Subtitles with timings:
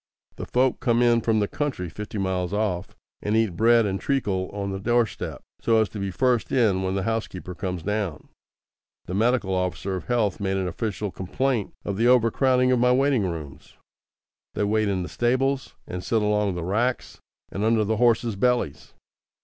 [0.37, 4.49] The folk come in from the county fifty miles off, and eat bread and treacle
[4.49, 8.27] on the doorstep, so as to be first in when the housekeeper comes down.
[9.05, 12.91] The medical officer of health made an official complaint of the over crowding of my
[12.91, 13.75] waiting rooms.
[14.55, 17.19] They wait in the stables, and sit along the racks
[17.51, 18.95] and under the horses' bellies.